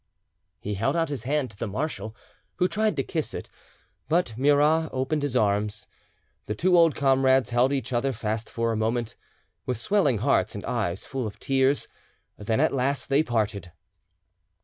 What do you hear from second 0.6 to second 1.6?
held out his hand to